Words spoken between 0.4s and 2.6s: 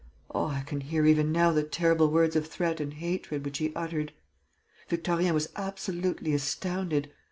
I can hear even now the terrible words of